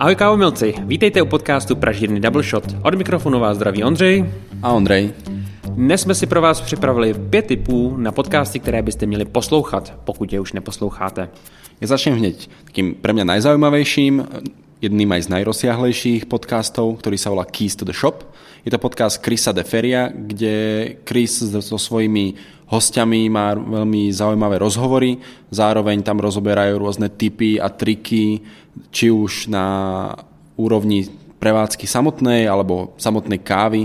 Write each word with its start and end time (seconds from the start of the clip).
Ahoj 0.00 0.16
kávomilci, 0.16 0.74
vítejte 0.88 1.22
u 1.22 1.26
podcastu 1.26 1.76
Pražírny 1.76 2.20
Double 2.20 2.42
Shot. 2.42 2.64
Od 2.82 2.94
mikrofonu 2.94 3.40
vás 3.40 3.56
zdraví 3.56 3.84
Ondřej. 3.84 4.24
A 4.62 4.72
Ondrej. 4.72 5.12
Dnes 5.68 6.00
jsme 6.00 6.14
si 6.14 6.26
pro 6.26 6.40
vás 6.40 6.60
připravili 6.60 7.14
pět 7.14 7.46
tipů 7.46 7.96
na 7.96 8.12
podcasty, 8.12 8.60
které 8.60 8.82
byste 8.82 9.06
měli 9.06 9.24
poslouchat, 9.24 9.92
pokud 10.04 10.32
je 10.32 10.40
už 10.40 10.52
neposloucháte. 10.52 11.28
Ja 11.80 11.86
začnem 11.86 12.16
hneď 12.16 12.48
takým 12.64 12.96
pre 12.96 13.12
mňa 13.12 13.24
najzaujímavejším, 13.24 14.24
jedným 14.80 15.12
aj 15.12 15.28
z 15.28 15.32
najrozsiahlejších 15.36 16.24
podcastov, 16.24 17.04
ktorý 17.04 17.20
sa 17.20 17.28
volá 17.28 17.44
Keys 17.44 17.76
to 17.76 17.84
the 17.84 17.92
Shop. 17.92 18.24
Je 18.64 18.72
to 18.72 18.80
podcast 18.80 19.20
Chrisa 19.20 19.52
de 19.52 19.60
Feria, 19.60 20.08
kde 20.08 20.96
Chris 21.04 21.44
so 21.44 21.76
svojimi 21.76 22.36
hostiami 22.72 23.28
má 23.28 23.52
veľmi 23.52 24.08
zaujímavé 24.08 24.56
rozhovory, 24.56 25.20
zároveň 25.52 26.00
tam 26.00 26.24
rozoberajú 26.24 26.80
rôzne 26.80 27.12
typy 27.12 27.60
a 27.60 27.68
triky, 27.68 28.40
či 28.88 29.12
už 29.12 29.52
na 29.52 29.66
úrovni 30.56 31.12
prevádzky 31.40 31.84
samotnej 31.84 32.48
alebo 32.48 32.96
samotnej 32.96 33.40
kávy, 33.44 33.84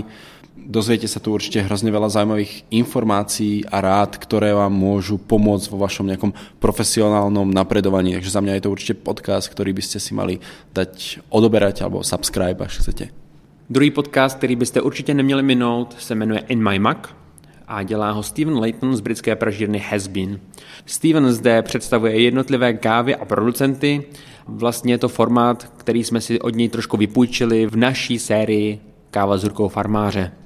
dozviete 0.66 1.06
sa 1.06 1.22
tu 1.22 1.30
určite 1.30 1.62
hrozne 1.62 1.94
veľa 1.94 2.10
zaujímavých 2.10 2.66
informácií 2.74 3.62
a 3.70 3.78
rád, 3.78 4.18
ktoré 4.18 4.50
vám 4.50 4.74
môžu 4.74 5.16
pomôcť 5.16 5.70
vo 5.70 5.78
vašom 5.78 6.10
nejakom 6.10 6.34
profesionálnom 6.58 7.46
napredovaní. 7.54 8.18
Takže 8.18 8.34
za 8.34 8.42
mňa 8.42 8.58
je 8.58 8.62
to 8.66 8.74
určite 8.74 8.94
podcast, 9.00 9.46
ktorý 9.46 9.72
by 9.72 9.82
ste 9.82 10.02
si 10.02 10.12
mali 10.12 10.42
dať 10.74 11.22
odoberať 11.30 11.86
alebo 11.86 12.02
subscribe, 12.02 12.58
až 12.58 12.82
chcete. 12.82 13.14
Druhý 13.70 13.90
podcast, 13.90 14.36
který 14.36 14.56
byste 14.56 14.80
určitě 14.80 15.14
neměli 15.14 15.42
minout, 15.42 15.94
se 15.98 16.14
jmenuje 16.14 16.40
In 16.48 16.70
My 16.70 16.78
Mac 16.78 16.98
a 17.68 17.82
dělá 17.82 18.10
ho 18.10 18.22
Steven 18.22 18.58
Layton 18.58 18.96
z 18.96 19.00
britské 19.00 19.36
pražírny 19.36 19.78
Hasbin. 19.78 20.40
Steven 20.86 21.32
zde 21.32 21.62
představuje 21.62 22.20
jednotlivé 22.20 22.74
kávy 22.74 23.14
a 23.14 23.24
producenty. 23.24 24.02
Vlastně 24.48 24.94
je 24.94 24.98
to 24.98 25.08
formát, 25.08 25.72
který 25.76 26.04
jsme 26.04 26.20
si 26.20 26.40
od 26.40 26.54
něj 26.54 26.68
trošku 26.68 26.96
vypůjčili 26.96 27.66
v 27.66 27.76
naší 27.76 28.18
sérii 28.18 28.80
Káva 29.10 29.38
s 29.38 29.44
rukou 29.44 29.68
farmáře. 29.68 30.45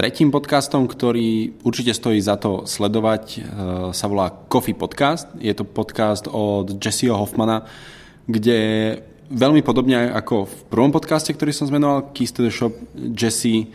Tretím 0.00 0.32
podcastom, 0.32 0.88
ktorý 0.88 1.60
určite 1.60 1.92
stojí 1.92 2.24
za 2.24 2.40
to 2.40 2.64
sledovať, 2.64 3.24
e, 3.36 3.40
sa 3.92 4.08
volá 4.08 4.32
Coffee 4.48 4.72
Podcast. 4.72 5.28
Je 5.36 5.52
to 5.52 5.68
podcast 5.68 6.24
od 6.24 6.80
Jesseho 6.80 7.12
Hoffmana, 7.20 7.68
kde 8.24 8.56
veľmi 9.28 9.60
podobne 9.60 10.08
ako 10.08 10.48
v 10.48 10.60
prvom 10.72 10.88
podcaste, 10.88 11.36
ktorý 11.36 11.52
som 11.52 11.68
zmenoval, 11.68 12.16
Keys 12.16 12.32
to 12.32 12.40
the 12.40 12.48
Shop, 12.48 12.72
Jesse 12.96 13.52
e, 13.60 13.66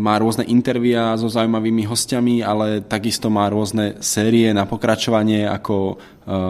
má 0.00 0.16
rôzne 0.16 0.48
intervia 0.48 1.12
so 1.20 1.28
zaujímavými 1.28 1.84
hostiami, 1.84 2.40
ale 2.40 2.80
takisto 2.80 3.28
má 3.28 3.44
rôzne 3.52 4.00
série 4.00 4.56
na 4.56 4.64
pokračovanie 4.64 5.44
ako 5.44 5.76
e, 5.92 5.94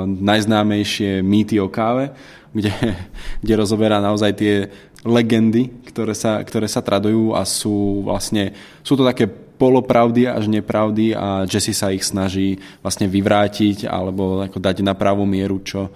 najznámejšie 0.06 1.18
mýty 1.26 1.58
o 1.58 1.66
káve, 1.66 2.14
kde, 2.54 2.70
kde 3.42 3.54
rozoberá 3.58 3.98
naozaj 3.98 4.38
tie 4.38 4.70
legendy, 5.04 5.70
ktoré 5.88 6.12
sa, 6.12 6.40
ktoré 6.44 6.68
sa 6.68 6.84
tradujú 6.84 7.32
a 7.32 7.44
sú 7.48 8.04
vlastne, 8.04 8.52
sú 8.84 8.96
to 8.96 9.04
také 9.04 9.28
polopravdy 9.60 10.24
až 10.24 10.48
nepravdy 10.48 11.12
a 11.12 11.44
Jesse 11.44 11.76
sa 11.76 11.92
ich 11.92 12.04
snaží 12.04 12.56
vlastne 12.80 13.04
vyvrátiť 13.08 13.84
alebo 13.84 14.40
ako 14.40 14.56
dať 14.56 14.80
na 14.80 14.96
pravú 14.96 15.28
mieru, 15.28 15.60
čo, 15.60 15.92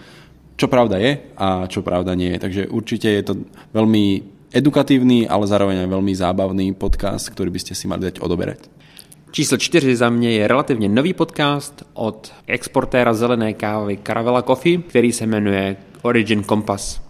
čo 0.57 0.69
pravda 0.69 1.01
je 1.01 1.33
a 1.37 1.65
čo 1.65 1.81
pravda 1.81 2.13
nie 2.13 2.37
je. 2.37 2.43
Takže 2.45 2.63
určite 2.69 3.09
je 3.09 3.25
to 3.25 3.35
veľmi 3.73 4.05
edukatívny, 4.53 5.25
ale 5.25 5.49
zároveň 5.49 5.85
aj 5.85 5.89
veľmi 5.89 6.13
zábavný 6.13 6.67
podcast, 6.77 7.33
ktorý 7.33 7.49
by 7.49 7.61
ste 7.61 7.73
si 7.73 7.89
mali 7.89 8.05
dať 8.09 8.21
odoberať. 8.21 8.69
Číslo 9.35 9.59
čtyři 9.59 9.97
za 9.97 10.11
mě 10.11 10.31
je 10.31 10.49
relativně 10.49 10.89
nový 10.89 11.13
podcast 11.13 11.83
od 11.93 12.33
exportéra 12.47 13.15
zelené 13.15 13.53
kávy 13.55 13.99
Caravella 14.07 14.43
Coffee, 14.43 14.79
který 14.79 15.13
se 15.13 15.27
jmenuje 15.27 15.77
Origin 16.03 16.45
Compass. 16.45 17.04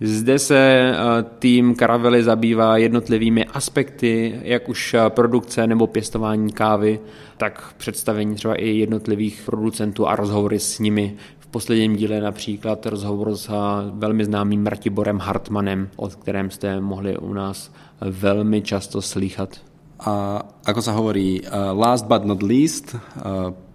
Zde 0.00 0.38
se 0.38 0.58
eh, 0.58 0.94
tým 1.38 1.74
Caravely 1.74 2.24
zabývá 2.24 2.76
jednotlivými 2.76 3.44
aspekty, 3.44 4.40
jak 4.42 4.68
už 4.68 4.94
eh, 4.94 5.10
produkce 5.10 5.66
nebo 5.66 5.86
pěstování 5.86 6.52
kávy, 6.52 7.00
tak 7.36 7.74
představení 7.76 8.34
třeba 8.34 8.54
i 8.54 8.68
jednotlivých 8.68 9.42
producentů 9.46 10.08
a 10.08 10.16
rozhovory 10.16 10.58
s 10.58 10.78
nimi. 10.78 11.16
V 11.38 11.46
posledním 11.46 11.96
díle 11.96 12.20
například 12.20 12.86
rozhovor 12.86 13.36
s 13.36 13.48
eh, 13.48 13.52
velmi 13.90 14.24
známým 14.24 14.66
Ratiborem 14.66 15.18
Hartmanem, 15.18 15.88
o 15.96 16.08
kterém 16.08 16.50
jste 16.50 16.80
mohli 16.80 17.18
u 17.18 17.32
nás 17.32 17.72
velmi 18.00 18.62
často 18.62 19.02
slychat. 19.02 19.56
A 19.96 20.44
ako 20.68 20.80
sa 20.84 20.92
hovorí, 20.92 21.40
last 21.72 22.04
but 22.04 22.28
not 22.28 22.44
least, 22.44 22.92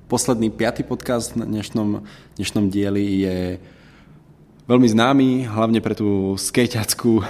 posledný 0.06 0.54
piatý 0.54 0.86
podcast 0.86 1.34
v 1.34 1.50
dnešnom, 1.50 2.06
dnešnom 2.38 2.70
dieli 2.70 3.26
je 3.26 3.38
veľmi 4.72 4.88
známy, 4.88 5.28
hlavne 5.52 5.84
pre 5.84 5.92
tú 5.92 6.40
skejťackú 6.40 7.12
uh, 7.20 7.26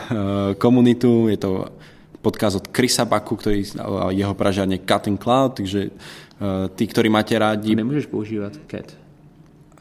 komunitu. 0.62 1.26
Je 1.26 1.42
to 1.42 1.74
podcast 2.22 2.62
od 2.62 2.70
Chrisa 2.70 3.10
Baku, 3.10 3.34
ktorý 3.34 3.66
jeho 4.14 4.38
pražárne 4.38 4.78
Cut 4.86 5.10
and 5.10 5.18
Cloud, 5.18 5.58
takže 5.58 5.90
uh, 5.90 6.70
tí, 6.78 6.86
ktorí 6.86 7.10
máte 7.10 7.34
rádi... 7.34 7.74
Nemôžeš 7.74 8.06
používať 8.14 8.62
Cat. 8.70 8.94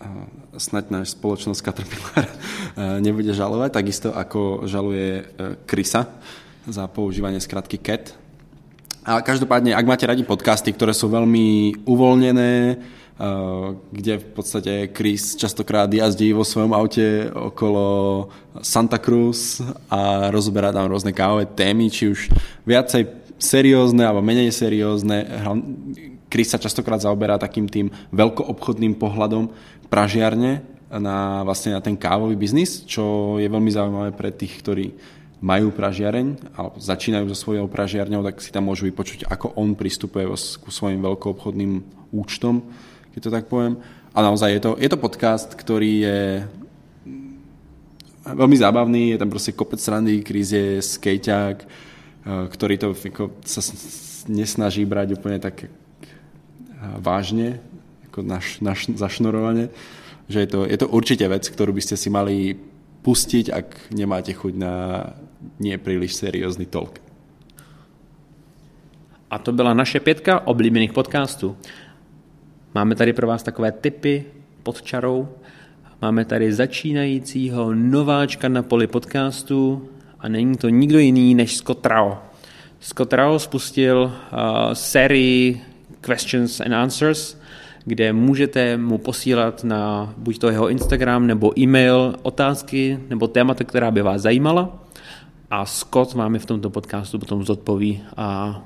Uh, 0.00 0.25
snaď 0.56 0.88
náš 0.88 1.12
spoločnosť 1.12 1.60
Caterpillar 1.60 2.26
nebude 3.04 3.37
žalovať, 3.37 3.70
takisto 3.76 4.09
ako 4.10 4.65
žaluje 4.65 5.28
Chrisa 5.69 6.09
za 6.65 6.88
používanie 6.88 7.44
skratky 7.44 7.76
Cat. 7.76 8.16
A 9.00 9.25
každopádne, 9.25 9.72
ak 9.72 9.88
máte 9.88 10.05
radi 10.05 10.22
podcasty, 10.22 10.77
ktoré 10.77 10.93
sú 10.93 11.09
veľmi 11.09 11.81
uvoľnené, 11.88 12.77
Eh, 13.21 13.69
kde 13.93 14.16
v 14.16 14.27
podstate 14.33 14.72
Chris 14.97 15.37
častokrát 15.37 15.93
jazdí 15.93 16.33
vo 16.33 16.41
svojom 16.41 16.72
aute 16.72 17.28
okolo 17.28 17.84
Santa 18.65 18.97
Cruz 18.97 19.61
a 19.93 20.33
rozoberá 20.33 20.72
tam 20.72 20.88
rôzne 20.88 21.12
kávové 21.12 21.44
témy, 21.44 21.93
či 21.93 22.16
už 22.16 22.33
viacej 22.65 23.12
seriózne 23.37 24.09
alebo 24.09 24.25
menej 24.25 24.49
seriózne. 24.56 25.28
Chris 26.32 26.49
sa 26.49 26.56
častokrát 26.56 27.05
zaoberá 27.05 27.37
takým 27.37 27.69
tým 27.69 27.93
veľkoobchodným 28.09 28.97
pohľadom 28.97 29.53
pražiarne 29.93 30.65
na, 30.88 31.44
vlastne 31.44 31.77
na 31.77 31.84
ten 31.84 32.00
kávový 32.00 32.41
biznis, 32.41 32.88
čo 32.88 33.37
je 33.37 33.53
veľmi 33.53 33.69
zaujímavé 33.69 34.17
pre 34.17 34.32
tých, 34.32 34.65
ktorí 34.65 34.97
majú 35.41 35.73
pražiareň 35.73 36.53
alebo 36.53 36.77
začínajú 36.77 37.25
so 37.33 37.37
svojou 37.49 37.67
pražiarňou, 37.67 38.21
tak 38.25 38.45
si 38.45 38.53
tam 38.53 38.69
môžu 38.69 38.89
vypočuť, 38.89 39.25
ako 39.28 39.56
on 39.56 39.73
pristupuje 39.73 40.28
ku 40.61 40.69
svojim 40.69 41.01
veľkoobchodným 41.01 41.73
účtom 42.12 42.61
keď 43.15 43.21
to 43.21 43.31
tak 43.31 43.45
poviem. 43.50 43.79
A 44.15 44.19
naozaj 44.23 44.50
je 44.59 44.61
to, 44.62 44.71
je 44.79 44.89
to 44.91 44.99
podcast, 44.99 45.55
ktorý 45.55 45.93
je 46.03 46.21
veľmi 48.27 48.56
zábavný, 48.59 49.15
je 49.15 49.21
tam 49.23 49.31
proste 49.31 49.55
kopec 49.55 49.79
srandy, 49.79 50.23
Chris 50.23 50.50
je 50.50 50.83
skejťák, 50.83 51.56
eh, 51.62 51.67
ktorý 52.50 52.75
to 52.79 52.89
ako, 52.95 53.39
sa 53.47 53.62
nesnaží 54.31 54.83
brať 54.87 55.15
úplne 55.19 55.39
tak 55.39 55.67
eh, 55.67 55.71
vážne, 56.99 57.62
ako 58.11 58.27
naš, 58.27 58.59
naš, 58.59 58.91
zašnorovanie, 58.91 59.71
že 60.31 60.47
je 60.47 60.49
to, 60.50 60.61
je 60.67 60.79
to 60.79 60.87
určite 60.91 61.27
vec, 61.27 61.47
ktorú 61.47 61.75
by 61.75 61.83
ste 61.83 61.95
si 61.99 62.11
mali 62.11 62.59
pustiť, 63.00 63.47
ak 63.50 63.95
nemáte 63.95 64.34
chuť 64.34 64.55
na 64.59 64.75
nie 65.61 65.78
príliš 65.78 66.15
seriózny 66.15 66.67
talk. 66.67 67.01
A 69.31 69.39
to 69.39 69.53
byla 69.53 69.75
naše 69.75 70.01
pětka 70.01 70.47
oblíbených 70.47 70.93
podcastů. 70.93 71.56
Máme 72.75 72.95
tady 72.95 73.12
pro 73.12 73.27
vás 73.27 73.43
takové 73.43 73.73
typy 73.73 74.25
pod 74.62 74.83
čarou. 74.83 75.29
Máme 76.03 76.25
tady 76.25 76.53
začínajícího 76.53 77.75
nováčka 77.75 78.49
na 78.49 78.62
poli 78.62 78.87
podcastu 78.87 79.89
a 80.19 80.29
není 80.29 80.56
to 80.56 80.69
nikdo 80.69 80.99
jiný 80.99 81.34
než 81.34 81.56
Scott 81.56 81.87
Rao. 81.87 82.19
Scott 82.81 83.12
Rao 83.12 83.39
spustil 83.39 84.03
uh, 84.03 84.73
sérii 84.73 85.61
Questions 86.00 86.61
and 86.61 86.75
Answers, 86.75 87.37
kde 87.84 88.12
můžete 88.12 88.77
mu 88.77 88.99
posílat 88.99 89.64
na 89.64 90.14
buď 90.17 90.38
to 90.38 90.50
jeho 90.50 90.69
Instagram 90.69 91.26
nebo 91.26 91.59
e-mail 91.61 92.14
otázky 92.23 92.99
nebo 93.11 93.29
témata, 93.29 93.64
která 93.64 93.91
by 93.91 94.03
vás 94.03 94.23
zajímala 94.23 94.81
a 95.50 95.67
Scott 95.67 96.14
vám 96.14 96.38
je 96.38 96.47
v 96.47 96.50
tomto 96.55 96.70
podcastu 96.70 97.19
potom 97.19 97.43
zodpoví 97.43 97.99
a 98.14 98.62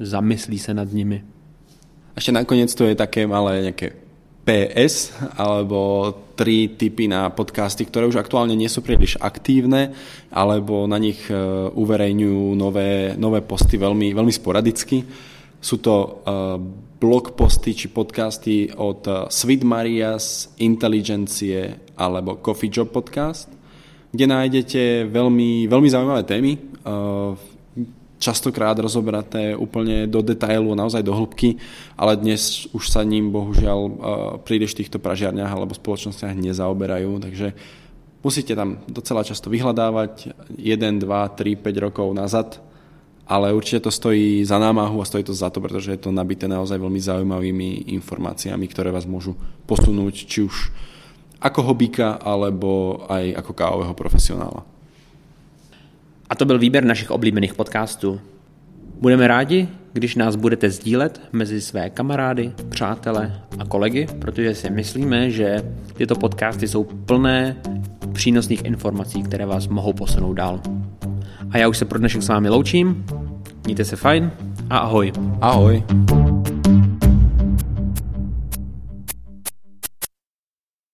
zamyslí 0.00 0.58
se 0.58 0.72
nad 0.74 0.88
nimi. 0.88 1.20
Ešte 2.16 2.32
nakoniec 2.32 2.72
to 2.72 2.88
je 2.88 2.96
také 2.96 3.28
malé 3.28 3.68
nejaké 3.68 3.92
PS 4.42 5.12
alebo 5.38 6.10
tri 6.34 6.72
typy 6.74 7.06
na 7.06 7.30
podcasty, 7.30 7.86
ktoré 7.86 8.08
už 8.08 8.18
aktuálne 8.18 8.56
nie 8.58 8.66
sú 8.66 8.82
príliš 8.82 9.14
aktívne, 9.22 9.94
alebo 10.32 10.88
na 10.90 10.98
nich 10.98 11.30
e, 11.30 11.36
uverejňujú 11.70 12.58
nové, 12.58 13.14
nové 13.14 13.38
posty 13.44 13.78
veľmi, 13.78 14.10
veľmi 14.10 14.34
sporadicky. 14.34 15.06
Sú 15.62 15.78
to 15.78 15.94
uh, 15.94 16.58
blog 16.98 17.38
posty 17.38 17.70
či 17.70 17.86
podcasty 17.86 18.66
od 18.74 19.06
e, 19.06 19.30
Sweet 19.30 19.62
Marias, 19.62 20.50
Inteligencie 20.58 21.94
alebo 21.94 22.42
Coffee 22.42 22.66
Job 22.66 22.90
podcast, 22.90 23.46
kde 24.12 24.24
nájdete 24.28 25.08
veľmi, 25.08 25.66
veľmi 25.66 25.88
zaujímavé 25.88 26.22
témy. 26.28 26.60
Uh, 26.84 27.34
častokrát 28.22 28.78
rozoberaté 28.78 29.58
úplne 29.58 30.06
do 30.06 30.22
detailu, 30.22 30.78
naozaj 30.78 31.02
do 31.02 31.10
hĺbky, 31.10 31.58
ale 31.98 32.14
dnes 32.14 32.70
už 32.70 32.86
sa 32.86 33.02
ním 33.02 33.34
bohužiaľ 33.34 33.78
príliš 34.46 34.78
v 34.78 34.86
týchto 34.86 35.02
pražiarniach 35.02 35.50
alebo 35.50 35.74
spoločnostiach 35.74 36.30
nezaoberajú, 36.38 37.18
takže 37.18 37.50
Musíte 38.22 38.54
tam 38.54 38.78
docela 38.86 39.26
často 39.26 39.50
vyhľadávať 39.50 40.30
1, 40.54 41.02
2, 41.02 41.02
3, 41.02 41.58
5 41.58 41.84
rokov 41.90 42.06
nazad, 42.14 42.62
ale 43.26 43.50
určite 43.50 43.82
to 43.82 43.90
stojí 43.90 44.46
za 44.46 44.62
námahu 44.62 45.02
a 45.02 45.08
stojí 45.08 45.26
to 45.26 45.34
za 45.34 45.50
to, 45.50 45.58
pretože 45.58 45.90
je 45.90 45.98
to 45.98 46.14
nabité 46.14 46.46
naozaj 46.46 46.78
veľmi 46.78 47.02
zaujímavými 47.02 47.90
informáciami, 47.98 48.62
ktoré 48.70 48.94
vás 48.94 49.10
môžu 49.10 49.34
posunúť 49.66 50.14
či 50.30 50.46
už 50.46 50.70
ako 51.42 51.62
hobíka, 51.62 52.22
alebo 52.22 53.02
aj 53.10 53.34
ako 53.36 53.52
kávového 53.52 53.94
profesionála. 53.94 54.62
A 56.30 56.34
to 56.34 56.44
byl 56.44 56.58
výběr 56.58 56.84
našich 56.84 57.10
oblíbených 57.10 57.54
podcastů. 57.54 58.20
Budeme 59.00 59.28
rádi, 59.28 59.68
když 59.92 60.16
nás 60.16 60.36
budete 60.36 60.70
sdílet 60.70 61.20
mezi 61.32 61.60
své 61.60 61.90
kamarády, 61.90 62.52
přátele 62.68 63.40
a 63.58 63.64
kolegy, 63.64 64.06
protože 64.18 64.54
si 64.54 64.70
myslíme, 64.70 65.30
že 65.30 65.56
tyto 65.94 66.14
podcasty 66.14 66.68
jsou 66.68 66.84
plné 66.84 67.56
přínosných 68.12 68.64
informací, 68.64 69.22
které 69.22 69.46
vás 69.46 69.68
mohou 69.68 69.92
posunout 69.92 70.34
dál. 70.34 70.60
A 71.50 71.58
já 71.58 71.68
už 71.68 71.78
se 71.78 71.84
pro 71.84 71.98
dnešek 71.98 72.22
s 72.22 72.28
vámi 72.28 72.48
loučím, 72.48 73.04
mějte 73.64 73.84
se 73.84 73.96
fajn 73.96 74.30
a 74.70 74.78
ahoj. 74.78 75.12
Ahoj. 75.40 75.84